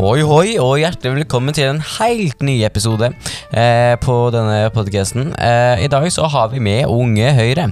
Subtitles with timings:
[0.00, 3.10] Hoi, hoi, og hjertelig velkommen til en helt ny episode
[3.52, 5.34] eh, på denne podcasten.
[5.36, 7.66] Eh, I dag så har vi med Unge Høyre.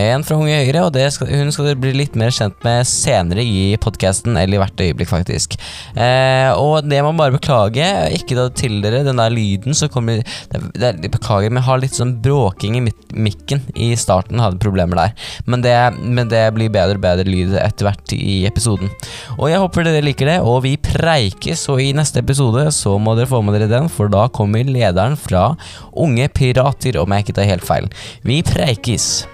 [0.00, 3.44] En fra Unge Høyre, og skal, hun skal dere bli litt mer kjent med senere
[3.44, 5.58] i podcasten, eller i hvert øyeblikk, faktisk.
[5.92, 10.24] Eh, og det må bare beklage, ikke da til dere, den der lyden som kommer
[10.24, 15.02] det, det, Beklager, men jeg har litt sånn bråking i mikken i starten, hadde problemer
[15.02, 15.28] der.
[15.44, 18.88] Men det, men det blir bedre og bedre lyd etter hvert i episoden.
[19.36, 23.16] Og jeg håper dere liker det, og vi preikes så i neste episode så må
[23.18, 25.56] dere få med dere den, for da kommer lederen fra
[25.90, 27.90] Unge Pirater, om jeg ikke tar helt feil.
[28.22, 29.24] Vi preikes!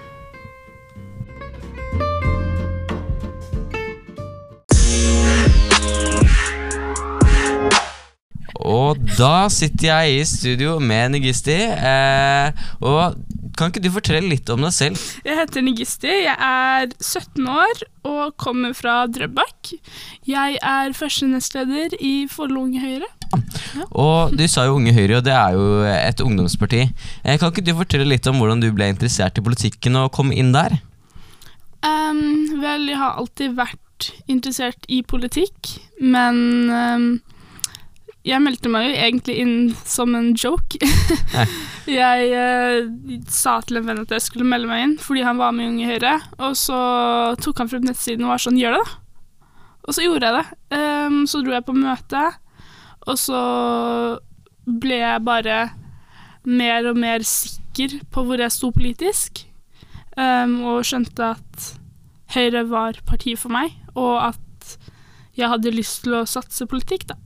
[8.67, 11.57] Og da sitter jeg i studio med Nigisti.
[11.71, 13.17] Eh, og
[13.57, 15.01] kan ikke du fortelle litt om deg selv?
[15.25, 16.11] Jeg heter Nigisti.
[16.25, 19.73] Jeg er 17 år og kommer fra Drøbak.
[20.29, 23.09] Jeg er første nestleder i Follo Unge Høyre.
[23.71, 23.85] Ja.
[23.91, 26.85] Og Du sa jo Unge Høyre, og det er jo et ungdomsparti.
[27.23, 30.33] Eh, kan ikke du fortelle litt om hvordan du ble interessert i politikken og kom
[30.35, 30.79] inn der?
[31.81, 37.07] Um, vel, jeg har alltid vært interessert i politikk, men um,
[38.21, 39.53] jeg meldte meg jo egentlig inn
[39.87, 40.77] som en joke.
[41.89, 42.89] jeg eh,
[43.33, 45.71] sa til en venn at jeg skulle melde meg inn fordi han var med i
[45.71, 46.15] Unge Høyre.
[46.45, 46.81] Og så
[47.41, 48.97] tok han frem nettsiden og var sånn 'gjør det', da.
[49.89, 50.77] Og så gjorde jeg det.
[50.77, 52.25] Um, så dro jeg på møte,
[53.09, 53.39] og så
[54.69, 55.57] ble jeg bare
[56.45, 59.47] mer og mer sikker på hvor jeg sto politisk.
[60.13, 61.71] Um, og skjønte at
[62.35, 64.77] Høyre var partiet for meg, og at
[65.33, 67.17] jeg hadde lyst til å satse politikk, da.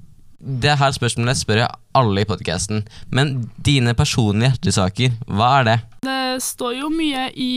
[0.45, 5.77] Det her spørsmålet spør jeg alle i podkasten, men dine personlige hjertesaker, hva er det?
[6.05, 7.53] Det står jo mye i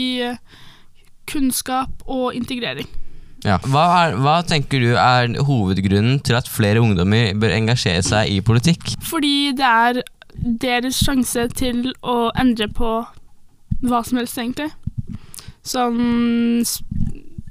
[1.28, 2.89] kunnskap og integrering.
[3.47, 3.58] Ja.
[3.62, 8.41] Hva, er, hva, tenker du er hovedgrunnen til at flere ungdommer bør engasjere seg i
[8.42, 8.97] politikk?
[9.05, 10.01] Fordi det er
[10.64, 12.92] deres sjanse til å endre på
[13.85, 14.73] hva som helst, egentlig.
[15.67, 16.64] Sånn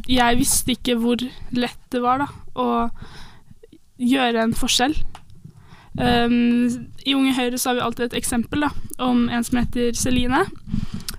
[0.08, 1.22] Jeg visste ikke hvor
[1.56, 2.68] lett det var, da, å
[4.02, 4.96] gjøre en forskjell.
[5.98, 8.70] Um, I Unge Høyre så har vi alltid et eksempel da,
[9.02, 10.44] om en som heter Celine,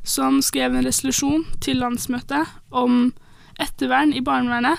[0.06, 3.10] som skrev en resolusjon til landsmøtet om
[3.58, 4.78] ettervern i barnevernet.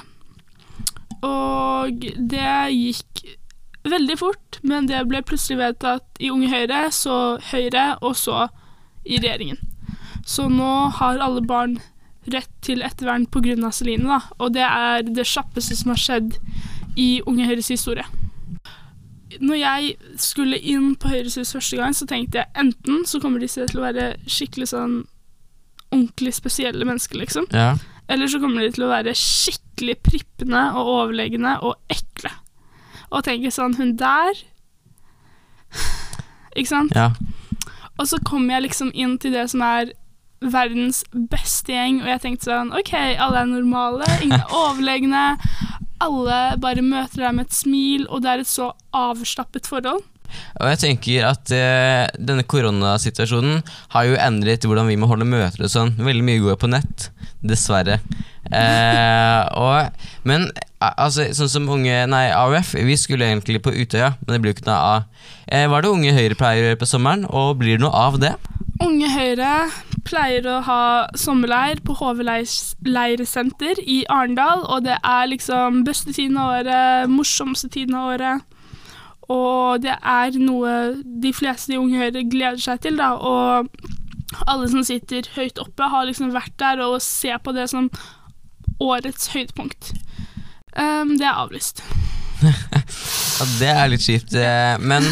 [1.25, 3.25] Og det gikk
[3.89, 8.47] veldig fort, men det ble plutselig vedtatt i Unge Høyre, så Høyre, og så
[9.03, 9.59] i regjeringen.
[10.23, 11.79] Så nå har alle barn
[12.29, 13.71] rett til ettervern pga.
[13.75, 16.39] Celine, da, og det er det kjappeste som har skjedd
[16.95, 18.07] i Unge Høyres historie
[19.37, 23.65] når jeg skulle inn på Høyres første gang, så tenkte jeg enten så kommer disse
[23.69, 24.99] til å være skikkelig sånn
[25.89, 27.47] ordentlig spesielle mennesker, liksom.
[27.53, 27.75] Ja.
[28.09, 32.31] Eller så kommer de til å være skikkelig prippende og overlegne og ekle.
[33.09, 34.37] Og tenke sånn Hun der
[36.57, 36.93] Ikke sant?
[36.93, 37.11] Ja.
[37.97, 39.93] Og så kommer jeg liksom inn til det som er
[40.39, 45.23] verdens beste gjeng, og jeg tenkte sånn OK, alle er normale, ingen er overlegne
[46.03, 50.05] alle bare møter deg med et smil, og det er et så avslappet forhold.
[50.59, 53.63] Og jeg tenker at eh, denne koronasituasjonen
[53.95, 55.95] har jo endret hvordan vi må holde møter og sånn.
[55.97, 57.09] Veldig mye går på nett,
[57.41, 57.99] dessverre.
[58.49, 60.47] Eh, og, men
[60.79, 64.59] altså, sånn som unge Nei, AUF, vi skulle egentlig på Utøya, men det blir jo
[64.59, 65.27] ikke noe av.
[65.47, 68.05] Eh, hva er det Unge Høyre pleier å gjøre på sommeren, og blir det noe
[68.07, 68.35] av det?
[68.85, 69.53] Unge Høyre
[70.05, 70.83] pleier å ha
[71.17, 72.23] sommerleir på HV
[72.87, 78.57] leirsenter i Arendal, og det er liksom beste tiden av året, morsomste tiden av året.
[79.29, 83.13] Og det er noe de fleste de Unge Høyre gleder seg til, da.
[83.13, 83.69] Og
[84.49, 87.91] alle som sitter høyt oppe, har liksom vært der og ser på det som
[88.81, 89.93] årets høydepunkt.
[90.73, 91.83] Um, det er avlyst.
[92.45, 94.33] ja, det er litt kjipt.
[94.37, 95.05] Eh, men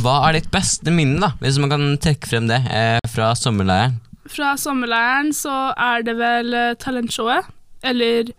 [0.00, 3.98] hva er ditt beste minne, da, hvis man kan trekke frem det, eh, fra sommerleiren?
[4.30, 7.50] Fra sommerleiren så er det vel eh, talentshowet.
[7.82, 8.32] Eller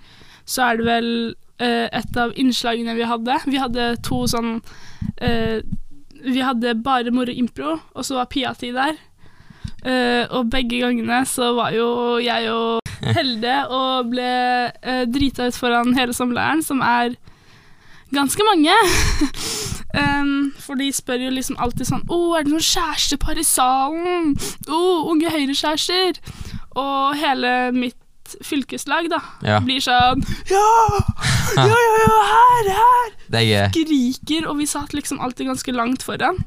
[0.48, 1.12] så er det vel
[1.60, 3.38] eh, et av innslagene vi hadde.
[3.48, 4.60] Vi hadde to sånn
[5.22, 5.62] eh,
[6.22, 9.00] Vi hadde bare moro impro, og så var Pia-tid der.
[9.82, 11.88] Uh, og begge gangene så var jo
[12.22, 14.28] jeg og Helde og ble
[14.70, 17.16] uh, drita ut foran hele sommerleiren, som er
[18.14, 18.78] ganske mange.
[19.92, 23.44] Um, for de spør jo liksom alltid sånn 'Å, oh, er det noen kjærestepar i
[23.44, 24.36] salen?'
[24.68, 26.22] 'Å, oh, Unge Høyre-kjærester'.
[26.80, 27.98] Og hele mitt
[28.48, 29.60] fylkeslag da ja.
[29.60, 30.68] blir sånn 'Ja!
[31.58, 36.04] Ja, ja, ja, her, her!' Det er Skriker, og vi satt liksom alltid ganske langt
[36.04, 36.40] foran.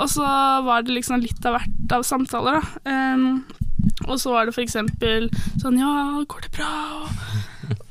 [0.00, 0.24] Og så
[0.64, 2.88] var det liksom litt av hvert av samtaler, da.
[2.88, 3.44] Um,
[4.08, 5.28] og så var det for eksempel
[5.60, 7.12] sånn 'Ja, går det bra?'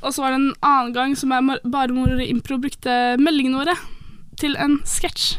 [0.01, 3.77] Og så var det en annen gang som jeg bare mor impro brukte meldingene våre
[4.41, 5.37] til en sketsj.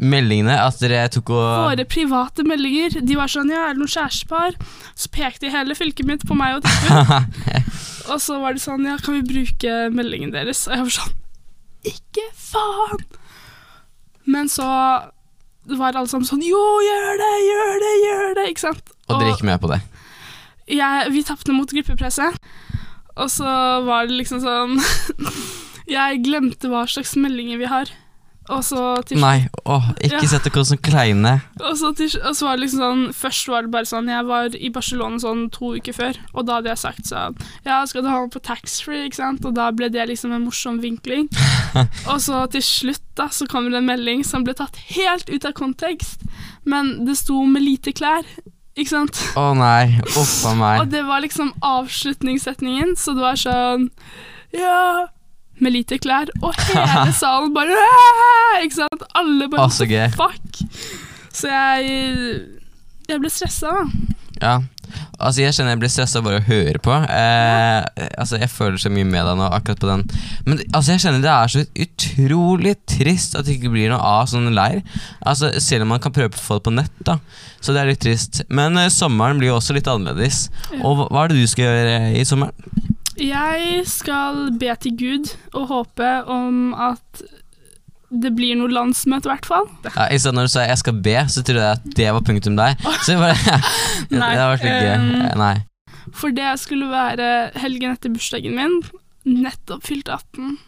[0.00, 3.02] Meldingene at dere tok og Våre private meldinger.
[3.04, 4.56] De var sånn Ja, er det noen kjærestepar?
[4.96, 7.60] Så pekte hele fylket mitt på meg og Tippen.
[8.14, 10.64] og så var de sånn Ja, kan vi bruke meldingen deres?
[10.70, 13.04] Og jeg var sånn Ikke faen!
[14.24, 14.64] Men så
[15.68, 18.50] var alle sammen sånn Jo, gjør det, gjør det, gjør det!
[18.54, 18.94] Ikke sant?
[19.10, 19.82] Og dere gikk med på det?
[20.70, 22.36] jeg, vi tapte mot gruppepresset,
[23.18, 23.50] og så
[23.86, 24.78] var det liksom sånn
[25.90, 27.90] Jeg glemte hva slags meldinger vi har.
[28.50, 30.28] Og så til Nei, åh, ikke Ja.
[30.32, 31.32] sett dere som kleine.
[31.60, 34.26] Og så, til, og så var det liksom sånn Først var det bare sånn Jeg
[34.26, 37.36] var i Barcelona sånn to uker før, og da hadde jeg sagt sånn
[37.66, 39.44] Ja, skal du ha den på taxfree, ikke sant?
[39.46, 41.28] Og da ble det liksom en morsom vinkling.
[42.10, 45.44] og så til slutt da Så kommer det en melding som ble tatt helt ut
[45.44, 46.22] av kontekst,
[46.64, 48.24] men det sto med lite klær,
[48.76, 49.18] ikke sant?
[49.36, 50.80] Å nei, uff a meg.
[50.80, 53.90] Og det var liksom avslutningssetningen, så det var sånn
[54.56, 55.06] Ja
[55.60, 56.30] Med lite klær.
[56.42, 57.76] Og hele salen bare
[58.64, 59.04] Ikke sant?
[59.18, 59.88] Alle bare Å, så.
[60.16, 60.62] Fuck.
[61.30, 61.92] Så jeg
[63.10, 64.16] Jeg ble stressa, da.
[64.40, 64.54] Ja.
[65.20, 66.94] Altså, jeg kjenner jeg blir stressa bare å høre på.
[66.96, 70.04] Eh, altså, Jeg føler så mye med deg nå, akkurat på den.
[70.46, 74.30] Men altså, jeg kjenner det er så utrolig trist at det ikke blir noe av
[74.32, 74.80] sånn leir.
[75.20, 77.18] Altså, Selv om man kan prøve å få det på nett, da.
[77.60, 78.42] Så det er litt trist.
[78.48, 80.46] Men eh, sommeren blir jo også litt annerledes.
[80.72, 80.80] Ja.
[80.80, 82.89] Og hva, hva er det du skal gjøre i sommeren?
[83.20, 87.22] Jeg skal be til Gud og håpe om at
[88.10, 89.68] det blir noe landsmøte, i hvert fall.
[89.86, 92.20] Ja, I stedet når du sa 'jeg skal be', så trodde jeg at det var
[92.26, 92.74] punktum der.
[93.06, 93.36] Så bare
[94.10, 94.94] Det Nei, det var gøy.
[94.96, 95.56] um, Nei.
[96.12, 98.82] For det skulle være helgen etter bursdagen min.
[99.24, 100.58] Nettopp fylt 18.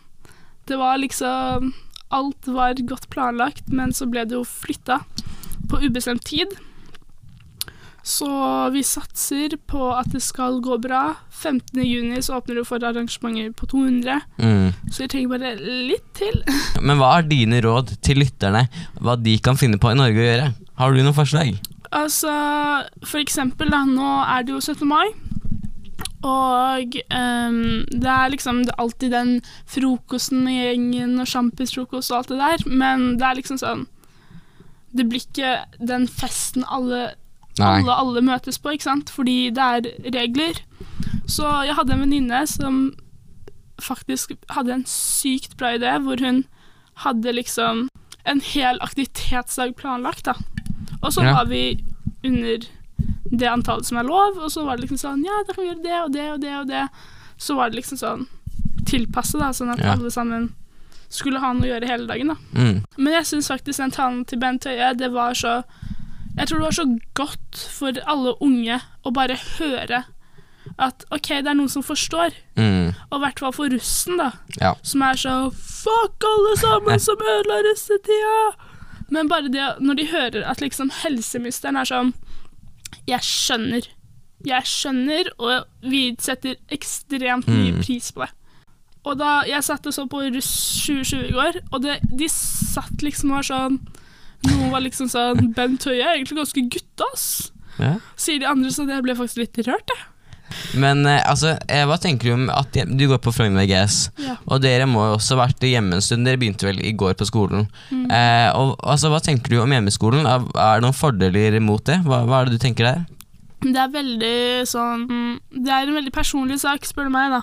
[0.68, 1.74] Det var liksom
[2.12, 5.00] Alt var godt planlagt, men så ble det jo flytta
[5.70, 6.46] på ubestemt tid.
[8.02, 8.26] Så
[8.74, 11.02] vi satser på at det skal gå bra.
[11.30, 11.78] 15.
[11.86, 14.72] juni så åpner du for arrangementer på 200, Mm.
[14.90, 16.42] så vi trenger bare litt til.
[16.86, 18.64] Men hva er dine råd til lytterne?
[19.00, 20.48] Hva de kan finne på i Norge å gjøre?
[20.82, 21.54] Har du noen forslag?
[21.92, 22.32] Altså,
[23.04, 24.86] for eksempel, da, nå er det jo 17.
[24.88, 25.10] mai.
[26.22, 27.56] Og um,
[27.90, 29.32] det er liksom det er alltid den
[29.66, 33.82] frokosten i gjengen og sjampisfrokost og alt det der, men det er liksom sånn
[34.94, 35.52] Det blir ikke
[35.82, 37.14] den festen alle,
[37.60, 39.10] alle, alle møtes på, ikke sant?
[39.10, 40.54] Fordi det er regler.
[41.28, 42.94] Så jeg hadde en venninne som
[43.82, 46.44] faktisk hadde en sykt bra idé, hvor hun
[47.02, 47.88] hadde liksom
[48.24, 50.34] en hel aktivitetsdag planlagt, da.
[51.02, 51.34] Og så Ja.
[51.34, 51.82] var vi
[52.24, 52.58] under
[53.36, 55.70] det antallet som er lov, og så var det liksom sånn Ja, da kan vi
[55.70, 56.88] gjøre det og det og det og det.
[57.38, 58.26] Så var det liksom sånn
[58.86, 59.92] tilpasset, da, sånn at Ja.
[59.92, 60.52] alle sammen
[61.08, 62.36] skulle ha noe å gjøre hele dagen, da.
[62.54, 62.84] Mm.
[62.98, 65.64] Men jeg syns faktisk den talen til Bent Høie, det var så
[66.38, 66.86] Jeg tror det var så
[67.18, 70.04] godt for alle unge å bare høre
[70.78, 72.32] at OK, det er noen som forstår.
[72.56, 72.92] Mm.
[73.10, 74.30] Og i hvert fall for russen, da.
[74.60, 74.74] Ja.
[74.86, 78.36] Som er så Fuck alle sammen som ødela russetida!
[79.12, 82.14] Men bare det når de hører at liksom helseministeren er sånn
[83.10, 83.88] Jeg skjønner.
[84.46, 87.82] Jeg skjønner, og vi setter ekstremt mye Mm.
[87.84, 88.30] pris på det.
[89.04, 93.02] Og da Jeg satt og så på Russ 2020 i går, og det, de satt
[93.02, 93.80] liksom og var sånn
[94.48, 97.26] Noen var liksom sånn Bent Høie er egentlig ganske guttas,
[97.78, 97.96] Ja.
[98.16, 100.08] sier de andre, så det ble faktisk litt rørt, jeg.
[100.76, 104.10] Men eh, altså, eh, hva tenker du om at de- du går på Frogner VGS?
[104.20, 104.34] Ja.
[104.46, 106.26] Og dere må jo også ha vært hjemme en stund.
[106.28, 107.68] Dere begynte vel i går på skolen.
[107.90, 108.10] Mm.
[108.12, 110.26] Eh, og altså, Hva tenker du om hjemmeskolen?
[110.28, 112.02] Er er det noen fordeler mot det?
[112.04, 113.06] Hva, hva er det du tenker der?
[113.62, 115.06] Det er veldig sånn
[115.54, 117.40] Det er en veldig personlig sak, spør du meg, da.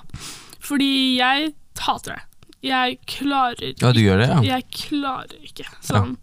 [0.62, 2.22] Fordi jeg hater det.
[2.62, 4.42] Jeg klarer Ja, du gjør det, ja?
[4.60, 6.18] Jeg klarer ikke sånn.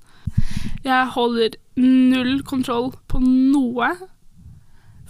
[0.87, 3.90] Jeg holder null kontroll på noe.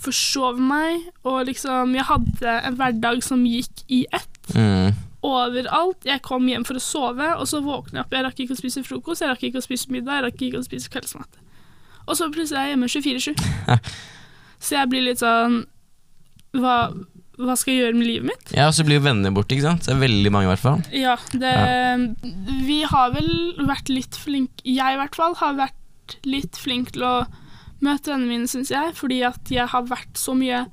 [0.00, 4.40] Forsover meg, og liksom Jeg hadde en hverdag som gikk i ett.
[4.56, 4.96] Mm.
[5.26, 6.04] Overalt.
[6.06, 8.16] Jeg kom hjem for å sove, og så våkner jeg opp.
[8.16, 10.62] Jeg rakk ikke å spise frokost, jeg rakk ikke å spise middag, jeg rakk ikke
[10.62, 11.40] å spise kveldsmat.
[12.06, 13.88] Og så plutselig er jeg hjemme 24-7.
[14.66, 15.58] Så jeg blir litt sånn
[16.56, 16.76] hva,
[17.36, 18.52] hva skal jeg gjøre med livet mitt?
[18.56, 19.84] Ja, og så blir jo vennene borte, ikke sant?
[19.84, 20.84] Det er veldig mange, i hvert fall.
[20.96, 21.52] Ja, det
[22.64, 23.28] Vi har vel
[23.68, 27.14] vært litt flinke Jeg i hvert fall har vært litt flink til å
[27.84, 30.64] møte vennene mine, syns jeg, fordi at jeg har vært så mye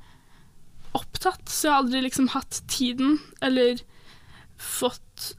[0.94, 3.82] opptatt, så jeg har aldri liksom hatt tiden, eller
[4.56, 5.34] fått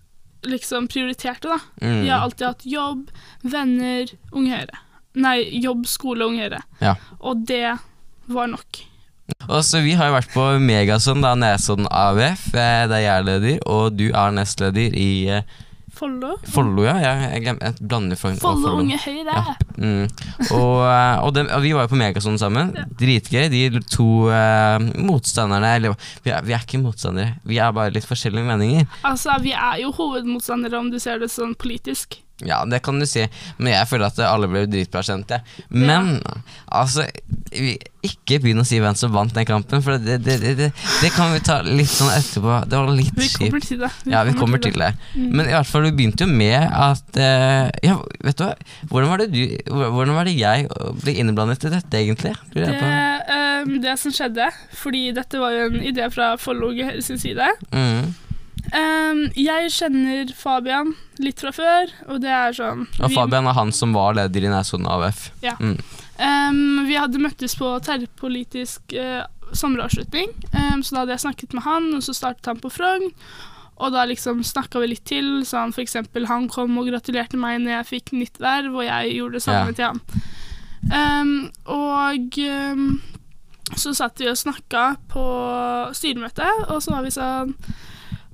[0.46, 1.60] liksom prioritert det, da.
[1.82, 2.02] Mm.
[2.06, 3.08] Jeg har alltid hatt jobb,
[3.42, 4.82] venner, Unge Høyre.
[5.26, 6.62] Nei, jobb, skole, Unge Høyre.
[6.84, 6.98] Ja.
[7.24, 7.78] Og det
[8.30, 8.84] var nok.
[9.50, 13.26] Og så Vi har jo vært på Megason, da Nesodden AUF, det der jeg er
[13.26, 15.56] leder, og du er nestleder i eh,
[15.96, 16.34] Follo.
[16.52, 16.96] Follo, ja.
[17.00, 18.74] Jeg, glemmer, jeg blander Follo Follo.
[18.82, 19.32] Unge Høyre.
[19.32, 19.54] Ja.
[19.80, 20.10] Mm.
[20.52, 22.74] Og, eh, og, de, og vi var jo på Megason sammen.
[23.00, 23.48] Dritgøy.
[23.54, 28.08] De to eh, motstanderne Eller vi er, vi er ikke motstandere, vi er bare litt
[28.08, 28.90] forskjellige meninger.
[29.08, 32.20] Altså, vi er jo hovedmotstandere om du ser det sånn politisk.
[32.44, 33.22] Ja, det kan du si,
[33.58, 35.30] men jeg føler at alle ble dritbra kjent.
[35.32, 35.64] jeg.
[35.72, 36.18] Men
[36.68, 37.06] altså
[38.04, 41.32] Ikke begynn å si hvem som vant den kampen, for det, det, det, det, kan
[41.32, 42.58] vi ta litt sånn etterpå.
[42.68, 43.40] Det var litt kjipt.
[43.40, 43.92] Vi kommer til det.
[44.12, 44.92] Ja, vi kommer til det.
[45.16, 45.30] Mm.
[45.32, 47.96] Men i hvert fall, vi begynte jo med at uh, Ja,
[48.28, 48.52] vet du hva?
[48.92, 50.68] Hvordan var det, du, hvordan var det jeg
[51.06, 52.36] ble inneblandet i dette, egentlig?
[52.52, 57.22] Det, uh, det som skjedde, fordi dette var jo en idé fra Follo Høyre sin
[57.22, 58.14] side Mm.
[58.76, 63.72] Ehm, Jeg kjenner Fabian litt fra før, og det er sånn Og Fabian er han
[63.76, 65.30] som var leder i Nesodden AUF.
[65.46, 65.56] Ja.
[65.62, 65.78] Mm.
[66.16, 69.24] Um, vi hadde møttes på tverrpolitisk uh,
[69.56, 73.12] sommeravslutning, um, så da hadde jeg snakket med han, og så startet han på Frogn.
[73.76, 77.60] Og da liksom snakka vi litt til, så for eksempel han kom og gratulerte meg
[77.64, 79.76] når jeg fikk nytt verv, og jeg gjorde det samme Ja.
[79.76, 81.52] til han.
[81.66, 82.40] Og
[83.76, 85.26] så satt vi og snakka på
[85.92, 87.52] styremøtet, og så var vi sånn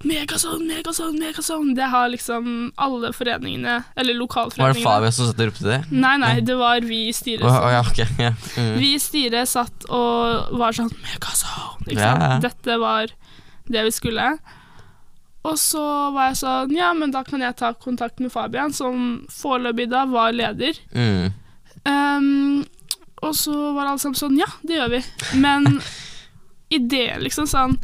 [0.07, 1.73] Megason, megason, megason.
[1.77, 4.73] Det har liksom alle foreningene, eller lokalforeningene.
[4.73, 4.85] Var det.
[4.85, 5.79] Fabian som satt og ropte det?
[5.91, 7.45] Nei, nei, det var vi i styret.
[7.47, 8.31] Oh, ja, okay, Ja.
[8.57, 8.73] Mm.
[8.79, 11.85] vi i styret satt og var sånn Megason!
[11.87, 12.25] Ikke sant?
[12.25, 12.39] ja.
[12.43, 13.13] Dette var
[13.71, 14.25] det vi skulle.
[15.47, 19.23] Og så var jeg sånn Ja, men da kan jeg ta kontakt med Fabian, som
[19.33, 20.77] foreløpig da var leder.
[20.93, 21.31] Mm.
[21.81, 22.65] Um,
[23.25, 25.01] og så var alle sammen sånn Ja, det gjør vi.
[25.41, 25.79] Men
[26.77, 27.77] ideen, liksom sånn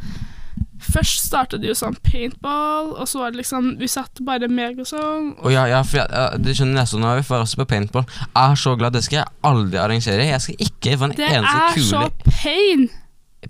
[0.88, 4.78] Først startet det jo sånn paintball, og så var det liksom Vi satt bare meg
[4.80, 5.32] Og sånn.
[5.52, 8.06] ja, ja, for jeg, ja, du skjønner Nesodden vi var også på paintball.
[8.28, 10.30] Jeg er så glad, det skal jeg aldri arrangere.
[10.30, 12.88] Jeg skal ikke få en Det eneste er så kule pain!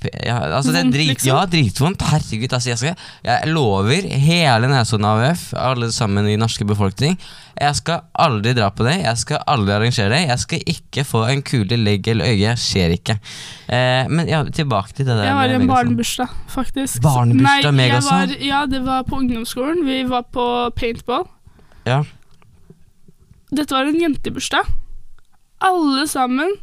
[0.04, 1.28] Ja, altså det er drit, liksom.
[1.32, 2.02] Ja, dritvondt.
[2.10, 7.16] Herregud, altså jeg, skal, jeg lover hele Nesodden AUF, alle sammen i norske befolkning,
[7.58, 8.98] jeg skal aldri dra på det.
[9.02, 10.20] Jeg skal aldri arrangere det.
[10.28, 12.52] Jeg skal ikke få en kule, legg eller øye.
[12.54, 13.16] Skjer ikke.
[13.66, 17.02] Eh, men ja, tilbake til det der Jeg var i en barnebursdag, faktisk.
[17.02, 19.82] Barnebursdag, Nei, jeg var- Ja, det var på ungdomsskolen.
[19.88, 21.26] Vi var på paintball.
[21.84, 22.04] Ja.
[23.50, 24.68] Dette var en jentebursdag.
[25.64, 26.54] Alle sammen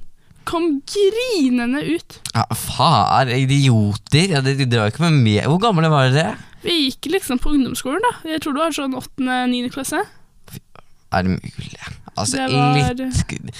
[0.45, 2.19] kom grinende ut.
[2.33, 4.29] ja, faen, idioter.
[4.37, 5.43] Ja, de, de drar ikke med meg.
[5.49, 6.35] Hvor gamle var dere?
[6.65, 8.13] Vi gikk liksom på ungdomsskolen, da.
[8.31, 9.99] Jeg tror det var sånn åttende-niende klasse.
[11.13, 11.81] Er det mulig?
[12.15, 13.53] Altså, Det var- litt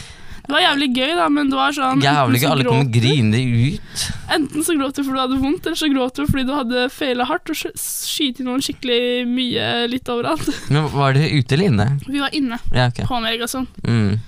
[0.46, 3.40] Det var jævlig gøy, da, men det var sånn Jævlig gøy, så alle kommer grinende
[3.42, 4.04] ut.
[4.30, 6.84] Enten så gråt du fordi du hadde vondt, eller så gråt du fordi du hadde
[6.94, 10.46] feila hardt og sk- skyte noen skikkelig mye litt overalt.
[10.70, 11.88] Men Var dere ute eller inne?
[12.06, 13.06] Vi var inne Ja, okay.
[13.10, 13.66] på Megason.
[13.84, 14.20] Mm.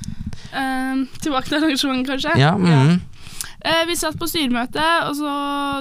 [0.53, 2.39] Um, tilbake til arrangementet, kanskje?
[2.39, 2.97] Ja, mm.
[3.67, 5.31] Eh, vi satt på styremøte, og så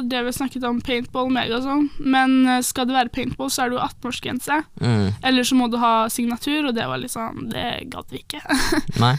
[0.09, 1.85] drev vi snakket om paintball mega og sånn.
[2.01, 4.59] Men eh, skal det være paintball, så er det jo 18-årsgrense.
[4.81, 5.05] Mm.
[5.29, 8.41] Eller så må du ha signatur, og det var sånn Det gadd vi ikke.
[9.03, 9.15] Nei.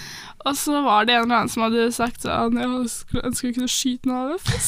[0.48, 3.56] og så var det en eller annen som hadde sagt sånn Jeg skulle ønske vi
[3.56, 4.60] kunne skyte noe av det.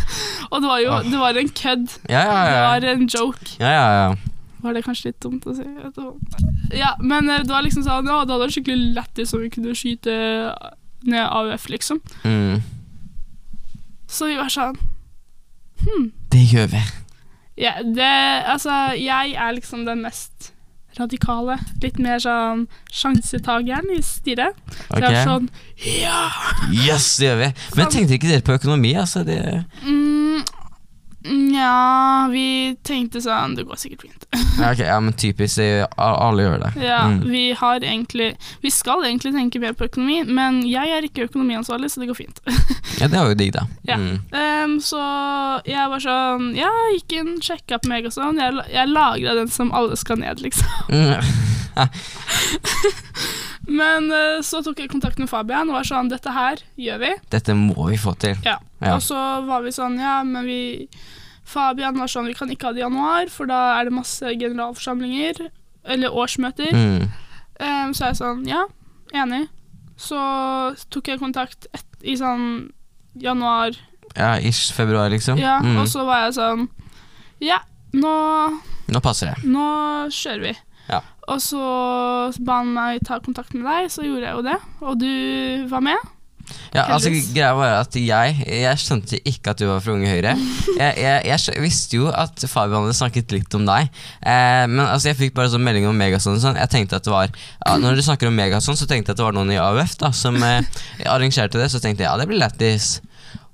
[0.50, 0.96] og det var jo.
[1.06, 2.00] Det var en kødd.
[2.10, 3.52] Ja, ja, Det var en joke.
[3.62, 4.34] ja, ja, ja.
[4.66, 5.66] Var det kanskje litt dumt å si?
[6.76, 9.52] Ja, men eh, det var liksom sånn Ja, det hadde vært skikkelig lættis om vi
[9.54, 10.16] kunne skyte
[11.06, 12.00] ned AUF, liksom.
[12.26, 12.60] Mm.
[14.10, 14.78] Så vi var sånn
[16.32, 16.82] Det gjør vi.
[17.56, 18.10] Ja, det,
[18.52, 20.52] altså, jeg er liksom den mest
[20.96, 21.58] radikale.
[21.82, 24.56] Litt mer sånn sjansetageren i styret.
[24.88, 25.48] Så jeg var sånn
[25.84, 26.20] Ja!
[26.72, 27.48] Yes, det gjør vi.
[27.78, 28.94] Men tenkte ikke dere på økonomi?
[28.96, 29.40] Altså, det
[29.84, 29.95] Mm,
[31.54, 34.26] ja, vi tenkte sånn Det går sikkert fint.
[34.60, 35.58] ja, okay, ja, men typisk.
[35.96, 36.70] Alle gjør det.
[36.84, 37.20] Ja, Mm.
[37.30, 41.90] Vi har egentlig Vi skal egentlig tenke mer på økonomi, men jeg er ikke økonomiansvarlig,
[41.92, 42.40] så det går fint.
[43.00, 43.66] Ja, det var jo digg, da.
[43.86, 43.96] Ja.
[44.00, 44.20] Mm.
[44.32, 45.00] Ehm, så
[45.68, 48.40] jeg var sånn Ja, gikk inn, sjekka på meg og sånn.
[48.40, 50.66] Jeg, jeg lagra den som alle skal ned, liksom.
[53.66, 57.12] Men eh, så tok jeg kontakt med Fabian og var sånn Dette her gjør vi.
[57.34, 58.36] Dette må vi få til.
[58.46, 58.58] Ja.
[58.80, 58.94] Ja.
[58.94, 60.88] Og så var vi sånn, ja, men vi
[61.46, 64.32] Fabian var sånn, vi kan ikke ha det i januar, for da er det masse
[64.38, 65.46] generalforsamlinger,
[65.86, 66.72] eller årsmøter.
[66.74, 67.06] Mm.
[67.62, 68.64] Um, så jeg sånn, ja,
[69.14, 69.44] enig.
[69.96, 70.18] Så
[70.92, 72.72] tok jeg kontakt et, i sånn
[73.16, 73.76] januar,
[74.16, 75.38] Ja, ish februar, liksom.
[75.38, 75.78] ja, Mm.
[75.82, 76.68] og så var jeg sånn,
[77.40, 77.58] ja,
[77.94, 78.12] nå,
[78.88, 79.44] Nå passer det.
[79.44, 80.54] nå kjører vi.
[81.26, 81.62] Og så
[82.46, 85.10] ba han meg ta kontakt med deg, så gjorde jeg jo det, og du
[85.72, 86.12] var med.
[86.70, 90.36] Ja, altså greia var at jeg Jeg skjønte ikke at du var fra Unge Høyre.
[90.76, 93.88] Jeg, jeg, jeg visste jo at Fabian hadde snakket litt om deg.
[94.20, 96.36] Eh, men altså jeg fikk bare sånn melding om Megason.
[96.42, 96.58] Sånn.
[96.60, 99.22] Jeg tenkte at det var ja, Når du snakker om Megason, så tenkte jeg at
[99.22, 100.68] det var noen i AUF da som eh,
[101.14, 101.70] arrangerte det.
[101.72, 102.98] Så tenkte jeg ja, det blir lættis.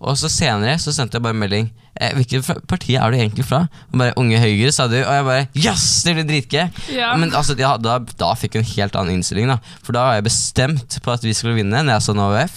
[0.03, 1.71] Og så senere så sendte jeg bare melding.
[2.01, 3.67] Eh, hvilket parti er du egentlig fra?
[3.93, 4.97] Og bare Unge Høyre, sa du.
[5.03, 5.87] Og jeg bare Yes!
[6.07, 6.65] Det blir dritgøy!
[6.97, 7.12] Ja.
[7.21, 9.59] Men altså, ja, da, da fikk jeg en helt annen innstilling, da.
[9.85, 12.51] For da var jeg bestemt på at vi skulle vinne Når jeg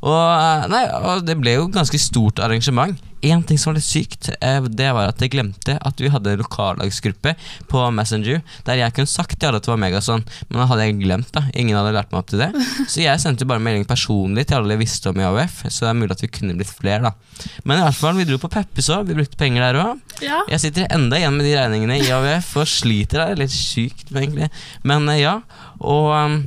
[0.00, 2.96] Og, eh, nei, og det ble jo ganske stort arrangement.
[3.22, 6.34] Én ting som var litt sykt, eh, det var at jeg glemte at vi hadde
[6.34, 7.34] en lokallagsgruppe
[7.70, 10.86] på Messenger der jeg kunne sagt til alle at det var Megason, men da hadde
[10.86, 11.32] jeg glemt.
[11.36, 12.50] da Ingen hadde lært meg opp til det.
[12.92, 15.90] Så jeg sendte bare melding personlig til alle jeg visste om i AUF, så det
[15.90, 17.50] er mulig at vi kunne blitt flere, da.
[17.64, 20.00] Men i hvert fall, vi dro på Peppes òg, vi brukte penger der òg.
[20.24, 20.40] Ja.
[20.50, 23.40] Jeg sitter enda igjen med de regningene i AUF og sliter der.
[23.40, 24.50] Litt sykt, egentlig.
[24.86, 25.38] Men eh, ja.
[25.80, 26.40] Og um,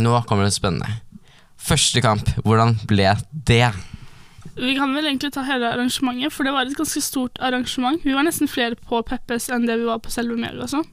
[0.00, 1.00] nå kommer det spennende.
[1.60, 3.12] Første kamp, hvordan ble
[3.46, 3.66] det?
[4.60, 8.02] Vi kan vel egentlig ta hele arrangementet, for det var et ganske stort arrangement.
[8.04, 10.84] Vi var nesten flere på Peppes enn det vi var på selve Megason.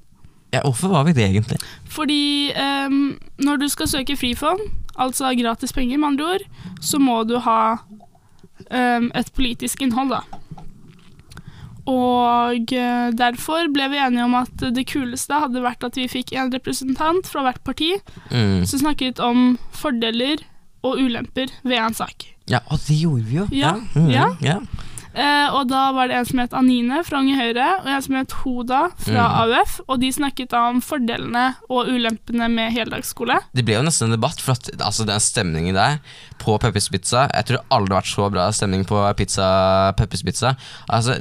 [0.53, 1.57] Ja, hvorfor var vi det, egentlig?
[1.91, 2.53] Fordi
[2.87, 4.61] um, når du skal søke frifond,
[4.95, 6.45] altså gratis penger med andre ord,
[6.79, 7.59] så må du ha
[8.71, 10.21] um, et politisk innhold, da.
[11.87, 16.33] Og uh, derfor ble vi enige om at det kuleste hadde vært at vi fikk
[16.35, 17.93] en representant fra hvert parti
[18.31, 18.65] Mm.
[18.67, 20.41] som snakket om fordeler
[20.83, 22.36] og ulemper ved en sak.
[22.47, 23.47] Ja, og det gjorde vi jo.
[23.51, 24.29] Ja, mm, ja.
[24.41, 24.59] ja.
[25.17, 28.15] Eh, og da var det en som het Anine fra Unge Høyre, og en som
[28.19, 29.37] het Hoda fra Mm.
[29.49, 29.79] AUF.
[29.89, 33.39] Og de snakket da om fordelene og ulempene med heldagsskole.
[33.57, 35.97] Det ble jo nesten en debatt, for at altså, den stemningen der
[36.37, 40.21] på Peppers Pizza Jeg tror aldri det har vært så bra stemning på pizza, Peppers
[40.23, 40.53] Pizza.
[40.87, 41.17] Altså,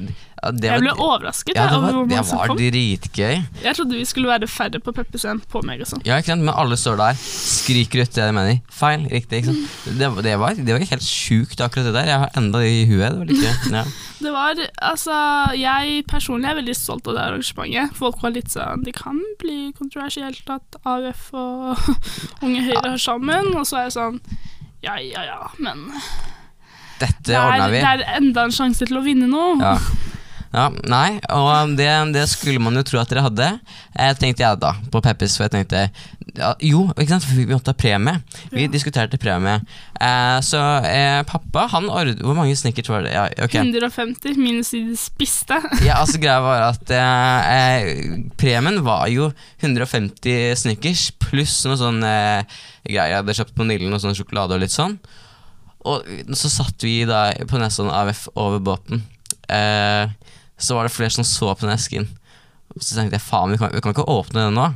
[0.54, 3.36] det Jeg ble overrasket ja, det var, det var dritgøy.
[3.64, 6.02] Jeg trodde vi skulle være færre på Peppers enn på Megason.
[6.06, 6.44] Ja, ikke sant?
[6.46, 8.60] Men alle står der, skriker ut det de mener.
[8.72, 9.42] Feil, riktig.
[9.42, 9.76] ikke sant?
[9.98, 12.10] Det, det, var, det var helt sjukt, akkurat det der.
[12.12, 13.06] Jeg har enda det i huet.
[13.06, 13.72] Det var litt.
[13.72, 13.84] Ja.
[14.16, 15.12] Det var, altså,
[15.60, 17.96] Jeg personlig er veldig stolt av det arrangementet.
[17.98, 21.76] Folk var litt sånn Det kan bli kontroversielt at AUF og
[22.46, 23.52] Unge Høyre hører sammen.
[23.60, 24.16] Og så er jeg sånn
[24.86, 25.84] Ja, ja, ja, men
[26.96, 27.82] Dette det ordna vi.
[27.84, 29.60] det er enda en sjanse til å vinne noe.
[29.60, 29.76] Ja.
[30.54, 33.48] ja, nei, og det, det skulle man jo tro at dere hadde.
[33.98, 35.86] eh, tenkte jeg da, på Peppers, for jeg tenkte
[36.36, 38.18] ja, Jo, ikke sant, vi måtte ha premie.
[38.52, 38.68] Vi Ja.
[38.72, 39.60] diskuterte premie.
[40.00, 43.12] Eh, så eh, pappa, han ordnet Hvor mange snickers var det?
[43.14, 43.62] Ja, okay.
[43.64, 45.56] 150 minus de spiste.
[45.86, 49.30] Ja, altså Greia var at eh, eh, premien var jo
[49.64, 52.42] 150 snickers pluss noe sånn eh,
[52.86, 54.98] greier jeg hadde kjøpt på Nillen, og sånn sjokolade og litt sånn.
[55.86, 56.02] Og
[56.34, 59.02] så satt vi da på Nesson AUF over båten.
[59.48, 60.10] Eh,
[60.58, 62.08] så var det flere som så på den esken.
[62.76, 64.66] Og så tenkte jeg faen, vi kan, vi kan ikke åpne den nå.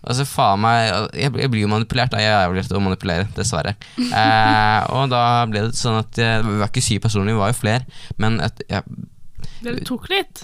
[0.00, 2.12] Altså faen meg Jeg, jeg blir jo manipulert.
[2.14, 2.20] Da.
[2.22, 3.74] Jeg er jo lett å manipulere, dessverre.
[4.20, 7.52] Eh, og da ble det sånn at eh, Vi var ikke syv personer, vi var
[7.52, 7.84] jo flere.
[8.20, 8.84] Men et, jeg
[9.60, 10.42] Dere tok litt.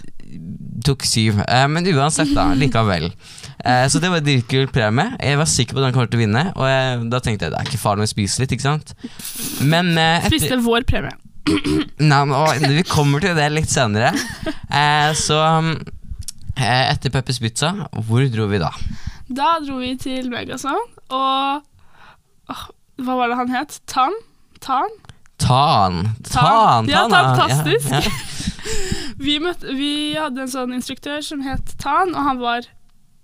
[0.85, 1.41] tok syv.
[1.47, 2.51] Eh, men uansett, da.
[2.61, 3.09] Likevel.
[3.65, 5.17] Eh, så det var en dritkul premie.
[5.25, 7.55] Jeg var sikker på at den kom til å vinne, og jeg, da tenkte jeg
[7.57, 8.93] det er ikke farlig å spise litt, ikke sant.
[9.65, 11.17] Men eh, etter, Spiste vår premie.
[11.47, 14.13] Nei, men, vi kommer til det litt senere.
[14.67, 15.73] Eh, så um,
[16.59, 17.73] eh, etter Peppers Pizza,
[18.09, 18.73] hvor dro vi da?
[19.27, 20.79] Da dro vi til Megason,
[21.11, 21.63] og
[22.51, 22.65] åh,
[23.03, 23.81] Hva var det han het?
[23.91, 24.15] Tan?
[24.63, 24.91] Tan?
[25.39, 25.99] Tan.
[26.25, 27.91] Tan, Ja, Tan, fantastisk.
[27.91, 28.11] Ja, ja.
[29.17, 32.67] Vi, møtte, vi hadde en sånn instruktør som het Tan, og han var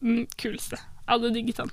[0.01, 0.79] den kuleste.
[1.11, 1.73] Alle digget han.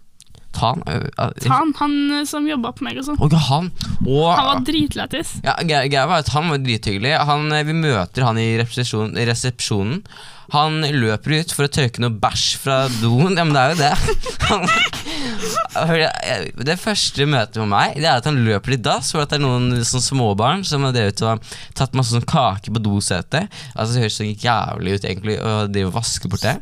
[0.60, 0.98] Tan, ø,
[1.40, 3.70] Tan, han som jobba på meg Og han
[4.06, 5.38] og, Han var dritlættis.
[5.46, 7.16] Ja, greia var at Han var drithyggelig.
[7.30, 10.04] Han, vi møter han i resepsjon, resepsjonen.
[10.50, 13.38] Han løper ut for å tørke noe bæsj fra doen.
[13.38, 13.94] Ja, men det er jo det.
[14.50, 14.64] Han,
[16.66, 19.38] det første møtet med meg Det er at han løper til dass for at det
[19.38, 21.44] er noen sånn småbarn som har drevet og
[21.78, 23.46] tatt masse sånn kake på dosetet.
[23.76, 26.56] Altså, det høres så jævlig ut egentlig å drive og vaske bort det.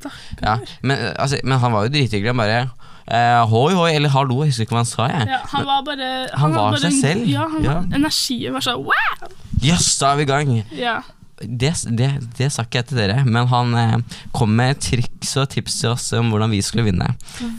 [0.43, 2.33] Ja, men, altså, men han var jo drithyggelig.
[2.33, 2.59] Han bare
[3.07, 5.07] eh, Hoi, hoi, eller hallo, jeg husker ikke hva han sa.
[5.11, 5.27] Jeg.
[5.31, 7.27] Ja, han var bare Han var bare seg en- selv.
[7.29, 7.73] Ja, han Ja.
[7.81, 9.29] Var, energien var sånn wow!
[9.63, 10.51] Jøss, da er vi i gang!
[10.77, 10.97] Ja.
[11.41, 13.97] det, det, det sa ikke jeg til dere, men han eh,
[14.33, 17.11] kom med triks og tips til oss om hvordan vi skulle vinne.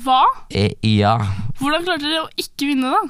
[0.04, 0.22] Hva?
[0.50, 1.16] Eh, ja.
[1.60, 3.04] Hvordan klarte dere å ikke vinne, da?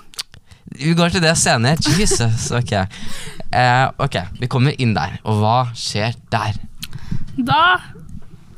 [0.78, 1.80] Vi går til det senere.
[1.98, 2.50] Jesus.
[2.60, 2.72] Ok.
[2.76, 6.58] Eh, ok, vi kommer inn der, og hva skjer der?
[7.38, 7.78] Da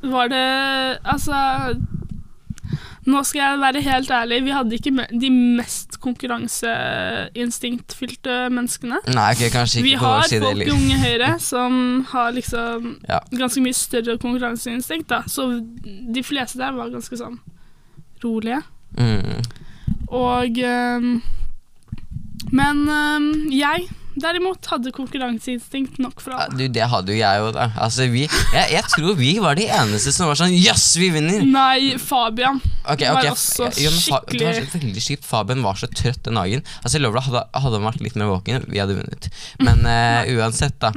[0.02, 1.36] var det Altså
[3.08, 8.98] Nå skal jeg være helt ærlig, vi hadde ikke de mest konkurranseinstinktfylte menneskene.
[9.14, 11.72] Nei, okay, kanskje Vi ikke på har folk i Unge Høyre som
[12.12, 13.18] har liksom Ja.
[13.32, 15.22] ganske mye større konkurranseinstinkt, da.
[15.26, 15.48] Så
[16.14, 17.38] de fleste der var ganske sånn
[18.24, 18.60] rolige.
[18.98, 19.40] Mm.
[20.10, 21.22] Og ehm,
[22.52, 26.56] Men ehm, jeg derimot hadde konkurranseinstinkt nok for alle.
[26.58, 27.68] Du, det hadde jo jeg òg, da.
[27.80, 31.44] Altså, vi, jeg, jeg tror vi var de eneste som var sånn Jøss, vi vinner!
[31.46, 32.60] Nei, Fabian.
[32.90, 35.26] Ok, var ok, også ja, Fa- Det var så veldig kjipt.
[35.28, 36.64] Fabian var så trøtt den dagen.
[36.82, 39.30] Altså, jeg lover deg, hadde, hadde han vært litt mer våken, vi hadde vunnet.
[39.62, 40.90] Men uh, uansett, da.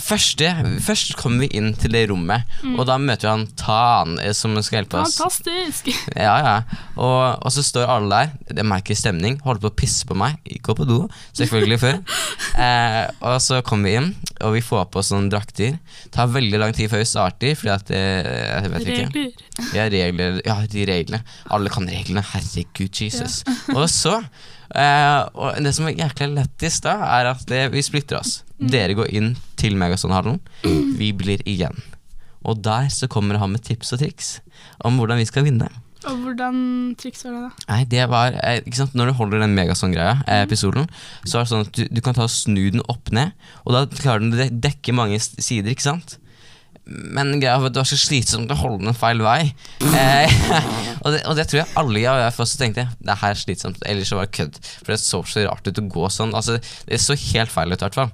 [0.00, 0.50] Første,
[0.84, 2.78] først kommer vi inn til det rommet, Mm.
[2.80, 5.18] og da møter vi han Tan, eh, som skal hjelpe oss.
[5.18, 5.90] Fantastisk.
[6.16, 6.54] Ja, ja.
[6.96, 10.38] Og, og så står alle der, det merker stemning, holder på å pisse på meg.
[10.64, 11.00] går på do,
[11.36, 11.98] selvfølgelig før.
[12.54, 14.10] Eh, og så kommer vi inn,
[14.46, 15.78] og vi får på oss sånne drakter.
[16.04, 19.06] Det tar veldig lang tid før vi starter, fordi at det, Jeg vet ikke.
[19.08, 19.46] Regler.
[19.74, 21.22] Ja, regler, ja, de reglene.
[21.50, 22.22] Alle kan reglene.
[22.30, 23.42] Herregud, Jesus.
[23.78, 24.20] Og så
[24.74, 28.42] eh, og Det som er jæklig lettest, da, er at det, vi splitter oss.
[28.58, 30.38] Dere går inn til Megasonhallen.
[30.98, 31.76] Vi blir igjen.
[32.44, 34.36] Og der så kommer han med tips og triks
[34.84, 35.70] om hvordan vi skal vinne.
[36.10, 36.56] Og hvordan
[37.00, 37.64] triks var det, da?
[37.70, 38.96] Nei, det var eh, ikke sant?
[38.98, 40.88] Når du holder den megasong-greia, eh, episoden,
[41.24, 43.32] så er det sånn at du, du kan ta og snu den opp ned,
[43.64, 46.18] og da klarer den å dekke mange sider, ikke sant?
[46.84, 49.54] Men greia var at det var så slitsomt å holde den feil vei.
[49.88, 50.34] Eh,
[51.04, 52.84] og, det, og det tror jeg alle i AUF også tenkte.
[53.00, 54.60] Det her er slitsomt, ellers så var det kødd.
[54.82, 56.36] For det så så rart ut å gå sånn.
[56.36, 58.12] Altså, det så helt feil ut, i hvert fall.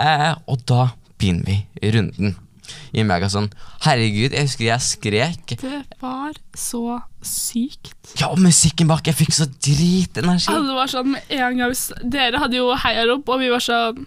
[0.00, 0.88] Eh, og da
[1.20, 2.36] begynner vi runden
[2.92, 3.50] i sånn
[3.84, 5.56] Herregud, jeg husker jeg skrek.
[5.60, 7.94] Det var så sykt.
[8.20, 10.50] Ja, og musikken bak, jeg fikk så dritenergi.
[10.52, 14.06] Alle var sånn med en gang Dere hadde jo heiarop, og vi var sånn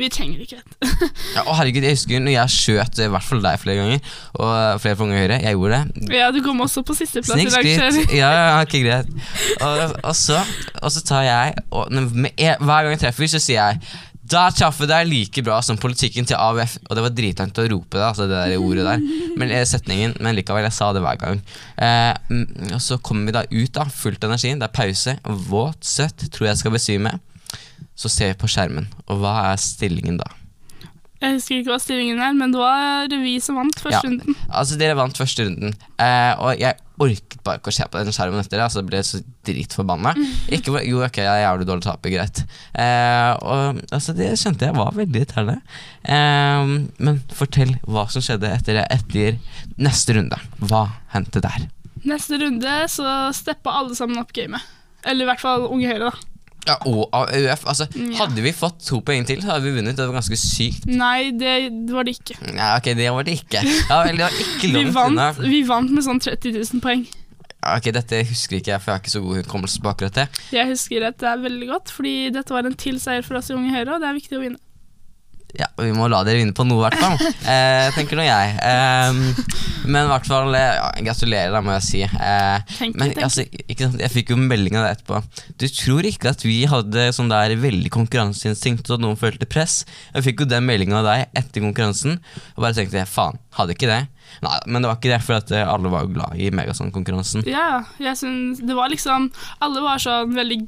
[0.00, 1.08] Vi trenger ikke dette.
[1.36, 4.80] Ja, og herregud, jeg husker når jeg skjøt i hvert fall deg flere ganger, og
[4.82, 5.36] flere Unge Høyre.
[5.44, 6.06] Jeg gjorde det.
[6.16, 7.98] ja, du kom også på sisteplass i dag.
[8.16, 9.12] Ja, ja, ok, greit.
[9.60, 10.40] Og, og, så,
[10.80, 14.00] og så tar jeg og med, Hver gang jeg treffer, så sier jeg
[14.32, 16.78] da traff jeg deg like bra som politikken til AUF.
[16.88, 19.02] Og det var dritlangt å rope det, altså det der ordet der.
[19.38, 21.40] Men eh, setningen, men likevel, jeg sa det hver gang.
[21.76, 24.54] Eh, mm, og så kommer vi da ut, da, fullt av energi.
[24.58, 25.16] Det er pause.
[25.48, 27.16] Våt, søtt, tror jeg skal besvime.
[27.98, 30.30] Så ser vi på skjermen, og hva er stillingen da?
[31.22, 34.08] Jeg husker ikke hva stillingen er, men det var vi som vant første Ja.
[34.08, 34.34] runden.
[34.48, 38.14] Altså, dere vant første runden, eh, og jeg orket bare ikke å se på den
[38.14, 38.64] skjermen etter det.
[38.64, 40.14] Altså, jeg ble så dritforbanna.
[40.48, 42.42] Ikke, for, jo, ok, jeg er jævlig dårlig taper, greit.
[42.72, 45.58] Eh, og altså, det skjønte jeg var veldig irriterende.
[46.02, 49.38] Eh, men fortell hva som skjedde etter det, etter
[49.82, 50.38] neste runde.
[50.62, 51.68] Hva hendte der?
[52.08, 54.62] Neste runde så steppa alle sammen opp gamet.
[55.06, 56.31] Eller i hvert fall Unge Høyre, da.
[56.66, 57.64] Ja, og AUF.
[57.66, 58.16] Altså, Ja.
[58.20, 59.96] hadde vi fått to poeng til, så hadde vi vunnet.
[59.96, 60.86] Det var ganske sykt.
[60.86, 62.36] Nei, det var det ikke.
[62.54, 63.62] Ja, ok, det var det ikke.
[63.88, 67.02] Ja, vel, det var ikke Vi vant, vi vant med sånn 30 000 poeng.
[67.62, 70.14] Ja, ok, Dette husker ikke jeg, for jeg har ikke så god hukommelse på akkurat
[70.14, 70.28] det.
[70.52, 73.54] Jeg husker dette er veldig godt, fordi dette var en til seier for oss i
[73.54, 74.58] Unge Høyre, og det er viktig å vinne.
[75.58, 77.18] Ja, Vi må la dere vinne på noe, i hvert fall.
[77.52, 78.52] Eh, tenker nå jeg.
[78.64, 79.16] Eh,
[79.90, 82.00] men i hvert fall eh, ja, Gratulerer, da, må jeg si.
[82.06, 85.20] Eh, Tenk men tenk altså, ikke sant, jeg fikk jo melding av det etterpå.
[85.60, 89.82] Du tror ikke at vi hadde sånn der veldig konkurranseinstinkt, og at noen følte press?
[90.14, 92.20] Jeg fikk jo den meldinga av deg etter konkurransen,
[92.54, 94.00] og bare tenkte faen, hadde ikke det?
[94.40, 97.44] Nei, men det var ikke det, for at eh, alle var jo glad i Megason-konkurransen.
[97.50, 99.28] Ja, jeg synes, det var liksom
[99.60, 100.62] Alle var sånn veldig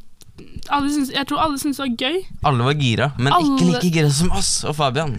[0.69, 2.23] alle syns, Jeg tror alle syntes det var gøy.
[2.51, 5.19] Alle var gira, men ikke like gira som oss og Fabian.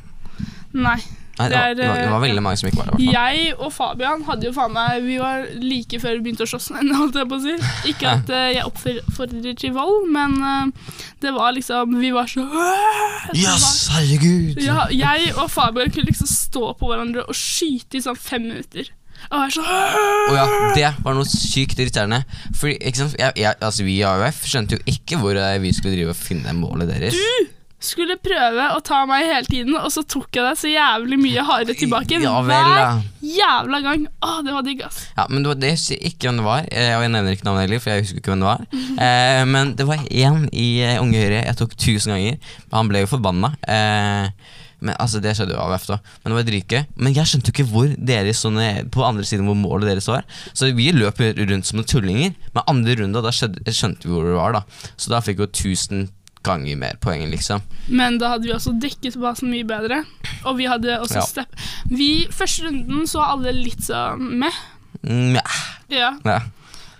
[0.75, 0.99] Nei.
[1.35, 3.01] Nei, det, var, Det det, var, det var veldig mange som ikke var fall.
[3.11, 6.69] Jeg og Fabian hadde jo faen meg Vi var like før vi begynte å slåss,
[7.01, 7.55] holdt jeg på å si.
[7.91, 10.93] Ikke at eh, jeg oppfordrer til vold, men eh,
[11.25, 14.61] det var liksom Vi var så Det Yes, herregud!
[14.63, 18.93] Ja, jeg og Fabian kunne liksom stå på hverandre og skyte i sånn fem minutter.
[19.31, 22.21] Og sånn Og ja, det var noe sykt irriterende.
[22.59, 26.13] Fordi, jeg, jeg, altså Vi i AUF skjønte jo ikke hvor eh, vi skulle drive
[26.15, 27.15] og finne målet deres.
[27.17, 27.51] Du
[27.85, 31.43] Skulle prøve å ta meg hele tiden, og så tok jeg deg så jævlig mye
[31.45, 32.17] hardere tilbake.
[32.23, 33.03] Ja vel, hver
[33.35, 34.07] jævla gang.
[34.25, 35.03] Å, det var digg, ass.
[35.19, 36.65] ja Men det var det jeg husker ikke hvem det var.
[36.71, 38.65] Eh, Og jeg nevner ikke navnet heller, for jeg husker ikke hvem det var.
[39.05, 42.39] Eh, men det var én i eh, Unge Høyre jeg tok tusen ganger.
[42.73, 43.53] Han ble jo forbanna.
[43.69, 45.97] Eh, men altså Det skjedde jo av AUF, da.
[46.23, 46.81] Men det var dritgøy.
[46.97, 50.27] Men jeg skjønte jo ikke hvor dere sånne, på andre siden hvor målet deres var.
[50.53, 52.35] Så vi løp rundt som noen tullinger.
[52.53, 54.59] Men andre runde, da skjønte, skjønte vi hvor det var.
[54.59, 56.07] da Så da fikk vi jo 1000
[56.45, 57.63] ganger mer poeng, liksom.
[57.89, 60.03] Men da hadde vi også dekket basen mye bedre.
[60.45, 61.25] Og vi hadde også Ja.
[61.25, 61.55] step
[61.89, 64.53] Vi, Første runden så alle litt sånn med.
[65.01, 65.47] Mm, ja.
[65.89, 66.11] Ja.
[66.25, 66.39] ja.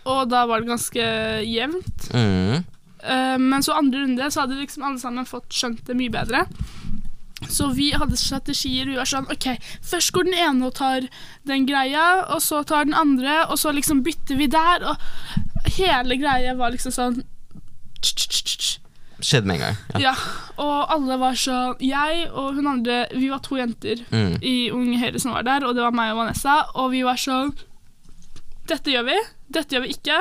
[0.06, 1.06] Og da var det ganske
[1.46, 2.10] jevnt.
[2.14, 2.64] Mm.
[3.06, 6.46] Uh, men så andre runde så hadde liksom alle sammen fått skjønt det mye bedre.
[7.50, 8.86] Så vi hadde strategier.
[8.90, 9.48] Vi var sånn OK,
[9.84, 11.08] først går den ene og tar
[11.46, 16.18] den greia, og så tar den andre, og så liksom bytter vi der, og hele
[16.22, 17.24] greia var liksom sånn
[19.26, 19.78] Skjedde med en gang.
[19.96, 20.00] Ja.
[20.12, 20.14] Ja.
[20.62, 24.36] Og alle var sånn Jeg og hun andre Vi var to jenter Mm.
[24.44, 27.16] i Unge Høyre som var der, og det var meg og Vanessa, og vi var
[27.16, 27.54] sånn
[28.68, 29.18] Dette gjør vi.
[29.54, 30.20] Dette gjør vi ikke.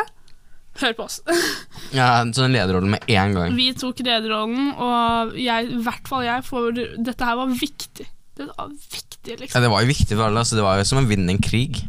[0.80, 1.20] Hør på oss.
[1.98, 3.54] ja Sånn lederrollen med en gang.
[3.58, 8.08] Vi tok lederrollen, og jeg, i hvert fall jeg, for dette her var viktig.
[8.34, 9.54] Det var viktig, liksom.
[9.54, 9.60] Ja.
[9.62, 10.42] Det var jo viktig for alle.
[10.42, 11.84] Altså, det var jo som å vinne en krig.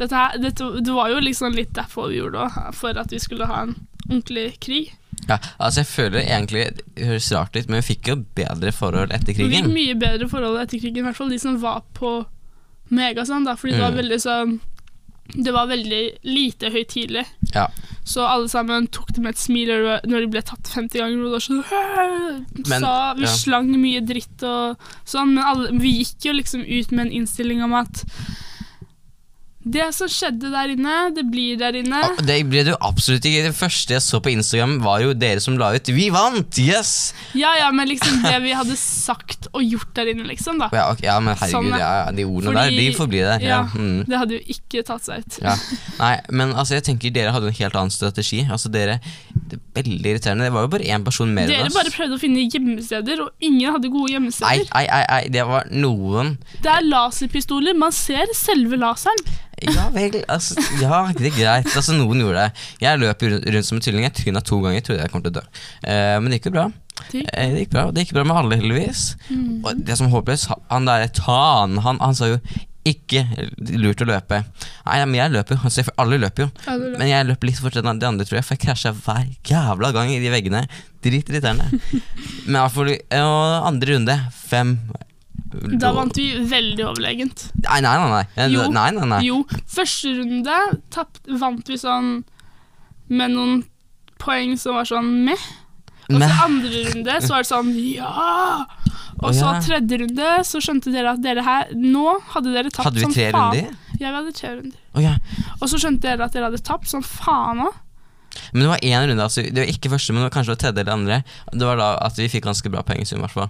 [0.00, 3.20] Dette her, dette, det var jo liksom litt derfor vi gjorde det, for at vi
[3.20, 3.74] skulle ha en
[4.08, 4.94] ordentlig krig.
[5.28, 6.62] Ja, altså Jeg føler egentlig
[6.96, 9.52] Det høres rart ut, men vi fikk jo bedre forhold etter krigen.
[9.52, 12.14] Vi fikk mye bedre forhold etter krigen, i hvert fall de som var på
[12.90, 14.00] Megasand, da, fordi det var Mm.
[14.00, 14.54] veldig sånn
[15.34, 17.24] det var veldig lite høytidelig.
[17.54, 17.68] Ja.
[18.04, 19.68] Så alle sammen tok det med et smil
[20.08, 21.24] når de ble tatt 50 ganger.
[21.30, 21.64] Og sånn
[22.68, 23.34] Men- sa, Vi ja.
[23.34, 27.62] slang mye dritt og sånn, men alle, vi gikk jo liksom ut med en innstilling
[27.62, 28.04] om at
[29.70, 32.00] det som skjedde der inne, det blir der inne.
[32.04, 33.44] Ah, Det ble jo absolutt ikke.
[33.48, 36.58] Det første jeg så på Instagram, var jo dere som la ut 'Vi vant!
[36.58, 40.68] Yes!' Ja, ja, men liksom det vi hadde sagt og gjort der inne, liksom, da.
[40.72, 43.18] Ja, okay, ja men herregud, Sånn, ja, ja, de ordene Fordi- der, de får bli
[43.20, 43.38] der.
[43.40, 43.48] Ja.
[43.48, 43.62] Ja.
[43.74, 44.04] Mm.
[44.06, 45.38] Det hadde jo ikke tatt seg ut.
[45.42, 45.56] Ja.
[45.98, 48.46] Nei, men altså, jeg tenker dere hadde en helt annen strategi.
[48.50, 49.00] Altså, dere,
[49.50, 50.46] det er Veldig irriterende.
[50.48, 53.44] Det var jo bare én person mer enn Dere bare prøvde å finne gjemmesteder, og
[53.46, 54.66] ingen hadde gode Nei, gjemmesteder.
[54.74, 59.22] nei, nei, nei, det var noen Det er laserpistoler, man ser selve laseren.
[59.60, 61.72] Ja vel, altså, ja, det er greit.
[61.76, 62.66] Altså, noen gjorde det.
[62.80, 65.34] Jeg løp rundt, rundt som en tylling Jeg tryna to ganger, trodde jeg kom til
[65.34, 65.42] å dø.
[65.84, 66.70] Eh, men det gikk jo bra.
[67.10, 69.04] Det gikk Eh, det gikk bra Det gikk bra med alle, heldigvis.
[69.30, 69.60] Mm.
[69.64, 72.40] Og det som er håpløst, han der Tan, han, han sa jo
[72.92, 73.22] ikke
[73.80, 74.40] lurt å løpe.
[74.86, 75.60] Nei, men jeg løper jo.
[75.68, 76.48] Altså, alle løper jo.
[76.70, 78.64] Alle det er Men jeg løper litt fortere enn de andre, tror jeg, for jeg
[78.66, 80.64] krasja hver jævla gang i de veggene.
[81.04, 81.68] Dritirriterende.
[82.46, 84.76] Men iallfall andre runde, fem
[85.80, 87.48] Da vant vi veldig overlegent.
[87.64, 88.10] Nei, nei, nei.
[88.36, 88.50] nei.
[88.54, 88.68] Jo.
[88.74, 89.22] nei, nei, nei.
[89.26, 90.60] Jo, første runde
[90.94, 92.20] tapt, vant vi sånn
[93.10, 93.64] med noen
[94.20, 95.48] poeng som var sånn meh.
[96.10, 98.66] Og så andre runde så var det sånn ja!
[99.20, 103.00] Og så tredje runde så skjønte dere at dere her Nå hadde dere tapt Hadde
[103.02, 103.54] vi som tre faen.
[103.54, 103.76] runder?
[104.00, 104.78] Ja, vi hadde tre runder.
[104.94, 105.14] Oh, ja.
[105.60, 107.78] Og så skjønte dere at dere hadde tapt som faen òg.
[108.54, 109.42] Men det var én runde, altså.
[109.42, 111.16] Det var ikke første, men det var kanskje det var tredje eller andre.
[111.50, 113.48] Det var da at vi fikk ganske bra pengesum, i hvert fall.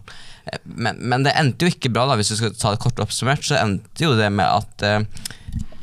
[0.49, 2.99] Eh, Men, men det endte jo ikke bra, da, hvis du skal ta det kort
[3.05, 3.45] oppsummert.
[3.45, 5.05] Så endte jo det med at eh,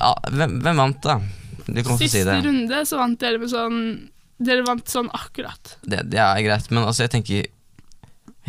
[0.02, 1.20] ja, hvem, hvem vant, da?
[1.67, 2.39] Du kan Siste si det.
[2.46, 3.80] runde så vant dere med sånn
[4.38, 5.78] Dere vant sånn akkurat.
[5.82, 6.04] det.
[6.13, 7.48] Det er greit, men altså, jeg tenker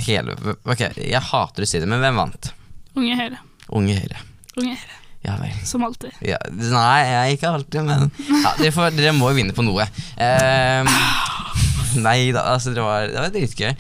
[0.06, 0.36] hele
[0.68, 2.52] Ok, jeg hater å si det, men hvem vant?
[2.98, 3.40] Unge Høyre.
[3.74, 4.22] Unge Høyre.
[4.58, 4.94] Unge Høyre.
[5.26, 5.54] Ja vel.
[5.66, 6.14] Som alltid.
[6.24, 9.84] Ja, nei, jeg ikke alltid, men ja, dere, får, dere må jo vinne på noe.
[10.14, 10.92] Eh,
[12.04, 13.72] nei da, altså det var, det var dritgøy.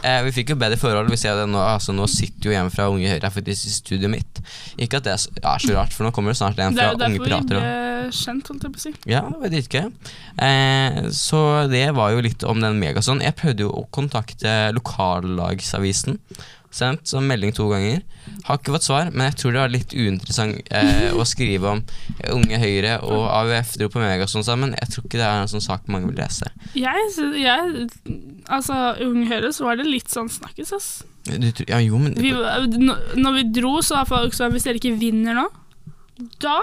[0.00, 1.12] Eh, vi fikk jo bedre forhold.
[1.12, 3.74] Vi ser det nå, altså, nå sitter jo en fra Unge Høyre her faktisk i
[3.76, 4.40] studioet mitt.
[4.80, 5.34] Ikke at det er så,
[5.76, 7.60] rart, for nå kommer det snart en fra Unge Pirater.
[7.60, 7.85] også.
[8.14, 8.92] Kjent, holdt jeg på å si.
[9.10, 9.86] Ja, det var dritgøy.
[10.48, 11.40] Eh, så
[11.72, 13.22] det var jo litt om den megason.
[13.24, 16.20] Jeg prøvde jo å kontakte lokallagsavisen.
[16.76, 18.02] Sendt som melding to ganger.
[18.44, 21.82] Har ikke fått svar, men jeg tror det var litt uinteressant eh, å skrive om
[22.34, 24.74] Unge Høyre og AUF dro på megason sammen.
[24.76, 26.50] Jeg tror ikke det er en sånn sak mange vil lese.
[26.76, 27.06] Jeg,
[27.40, 27.86] jeg
[28.46, 28.74] Altså,
[29.06, 30.90] Unge Høyre så var det litt sånn snakkes, ass.
[31.26, 34.92] Du, ja, jo, men Vi, når vi dro, så var folk sånn Hvis dere ikke
[35.00, 35.48] vinner nå,
[36.42, 36.60] da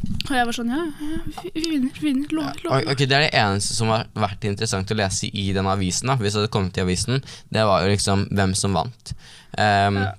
[0.00, 2.30] Og jeg var sånn Ja, vi, vi vinner, vi vinner.
[2.32, 2.86] Lover, lover.
[2.92, 6.08] Ok, Det er det eneste som har vært interessant å lese i den avisen.
[6.08, 7.20] da Hvis det hadde kommet i avisen
[7.52, 9.14] Det var jo liksom hvem som vant.
[9.58, 10.10] Um, Ja.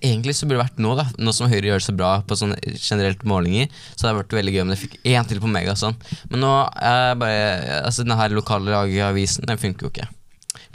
[0.00, 2.36] Egentlig så burde det vært nå, da nå som Høyre gjør det så bra på
[2.38, 5.50] sånne generelt målinger, så hadde det vært veldig gøy om det fikk én til på
[5.50, 5.96] Megason.
[6.30, 10.06] Men nå er bare Altså, den her lokallagavisen, den funker jo ikke.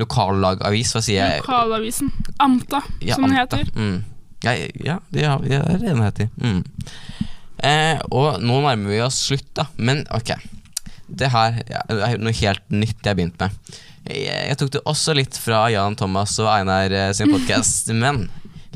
[0.01, 1.41] Lokallagavis, hva sier jeg?
[1.41, 2.11] Lokalavisen.
[2.43, 3.57] Amta, Ja, som den Amta.
[3.57, 3.71] heter.
[3.75, 4.03] Mm.
[4.43, 4.53] Ja,
[4.85, 6.29] ja, det ja, det er det den heter.
[6.37, 6.61] Mm.
[7.65, 9.67] Eh, og nå nærmer vi oss slutt, da.
[9.77, 10.33] Men ok.
[11.09, 13.71] Det her er noe helt nytt jeg har begynt med.
[14.09, 18.27] Jeg, jeg tok det også litt fra Jan Thomas og Einar eh, sin podkast, men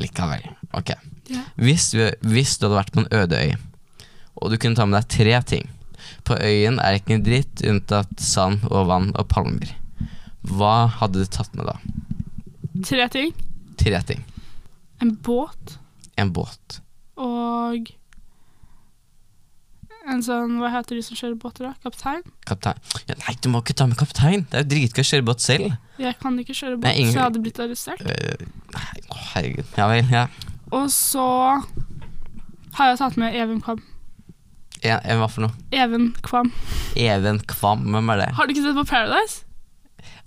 [0.02, 0.48] likevel.
[0.76, 0.96] Ok.
[1.32, 1.46] Ja.
[1.56, 3.54] Hvis du, hvis du hadde vært på en øde øy,
[4.42, 5.68] og du kunne ta med deg tre ting
[6.28, 9.70] På øyen er ikke en dritt unntatt sand og vann og palmer.
[10.44, 11.78] Hva hadde du tatt med da?
[12.84, 13.32] Tre ting.
[13.80, 14.24] Tre ting.
[15.00, 15.78] En båt
[16.20, 16.82] En båt.
[17.16, 17.88] og
[20.10, 21.74] en sånn Hva heter de som kjører båter, da?
[21.86, 22.24] Kaptein?
[22.50, 24.44] Kaptein ja, Nei, du må ikke ta med kaptein.
[24.52, 25.78] Det er jo dritgøy å kjøre båt selv.
[26.02, 28.02] Jeg kan ikke kjøre båt, ingen- så jeg hadde blitt arrestert.
[28.02, 29.66] Uh, nei, å, herregud.
[29.78, 30.26] Ja vel, ja.
[30.74, 31.24] Og så
[32.74, 33.82] har jeg tatt med Even Kvam.
[34.84, 35.54] Ja, Even hva for noe?
[35.72, 36.52] Even Kvam.
[37.00, 38.30] Even Kvam, hvem er det?
[38.36, 39.44] Har du ikke sett på Paradise?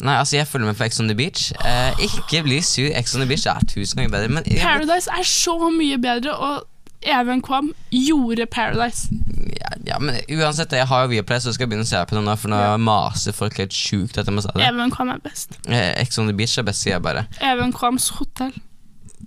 [0.01, 1.51] Nei, altså, jeg følger med på Ex on the Beach.
[1.65, 2.89] Eh, ikke bli sur.
[2.97, 6.65] Ex on the Beach er tusen ganger bedre, men Paradise er så mye bedre, og
[7.07, 9.09] Even Kvam gjorde Paradise.
[9.37, 12.17] Ja, ja, men uansett, jeg har jo Viaplay, så jeg skal begynne å se på
[12.17, 12.37] den.
[12.37, 12.77] for nå Ja.
[12.77, 14.45] maser folk helt sjukt etter meg.
[14.57, 15.59] Even Kvam er best.
[15.69, 17.27] Eh, Ex on the Beach er best, sier jeg bare.
[17.41, 18.53] Even Kvams hotell.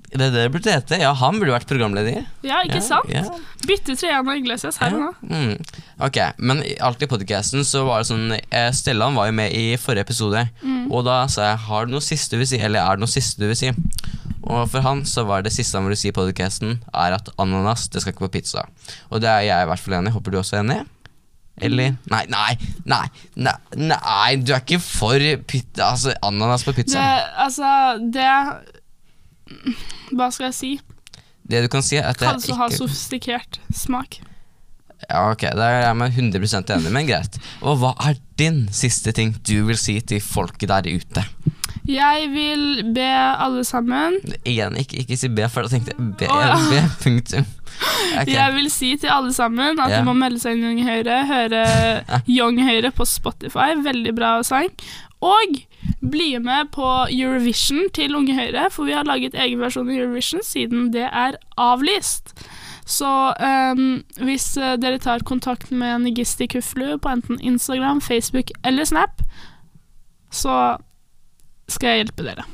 [0.10, 0.98] Det er det det burde hete.
[0.98, 2.24] Ja, han burde vært programleder.
[2.46, 3.12] Ja, ikke ja, sant?
[3.14, 3.22] Ja.
[3.70, 5.10] Bytte Triana Iglesias her og nå.
[5.30, 5.76] Mm.
[6.08, 9.76] Ok, men alt i podcasten så var det sånn eh, Stellan var jo med i
[9.82, 10.90] forrige episode, Mm.
[10.92, 13.12] og da sa jeg har du noe siste du vil si, eller er det noe
[13.12, 13.70] siste du vil si?
[14.50, 17.88] Og for han så var det siste han ville si i podcasten, er at ananas,
[17.94, 18.66] det skal ikke på pizza.
[19.12, 20.16] Og det er jeg i hvert fall enig i.
[20.16, 20.80] Håper du også er enig?
[21.62, 21.96] Eller?
[22.10, 22.56] Nei, nei,
[22.88, 23.04] nei,
[23.36, 25.20] nei, nei, du er ikke for
[25.50, 28.28] pizza, altså ananas på Det, altså, det
[30.16, 30.72] Hva skal jeg si?
[31.50, 34.20] Det du kan si, er at det Kalles å ha sofistikert smak.
[35.08, 37.40] Ja, ok, Da er jeg meg 100% enig, men greit.
[37.64, 41.24] Og hva er din siste ting du vil si til folket der ute?
[41.90, 46.28] Jeg vil be alle sammen Igjen, ikke, ikke si be, for da tenkte jeg be,
[46.30, 46.60] oh, ja.
[46.70, 47.48] be punktum.
[48.20, 48.34] Okay.
[48.36, 50.02] Jeg vil si til alle sammen at yeah.
[50.02, 51.20] de må melde seg inn i Young Høyre.
[51.30, 51.64] Høre
[52.38, 53.72] Young Høyre på Spotify.
[53.86, 54.70] Veldig bra sang.
[55.24, 55.62] Og
[56.00, 60.44] bli med på Eurovision til Unge Høyre, for vi har laget egen versjon av Eurovision
[60.46, 62.34] siden det er avlyst.
[62.90, 63.82] Så um,
[64.26, 69.22] hvis eh, dere tar kontakt med Nigisti Kuflu på enten Instagram, Facebook eller Snap,
[70.34, 70.78] så
[71.70, 72.48] skal jeg hjelpe dere.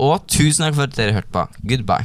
[0.00, 1.46] Og tusen takk for at dere hørte på.
[1.64, 2.04] Goodbye.